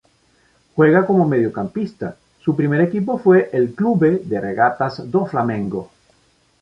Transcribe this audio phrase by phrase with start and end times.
[0.75, 5.91] Juega como mediocampista, su primer equipo fue el Clube de Regatas do Flamengo.